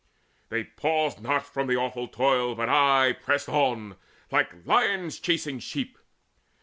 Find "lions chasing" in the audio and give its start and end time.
4.65-5.59